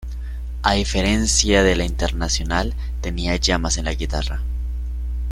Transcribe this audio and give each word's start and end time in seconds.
A 0.63 0.73
diferencia 0.73 1.61
de 1.61 1.75
la 1.75 1.85
internacional, 1.85 2.73
tenía 3.01 3.35
llamas 3.35 3.77
en 3.77 3.85
la 3.85 3.93
guitarra. 3.93 4.41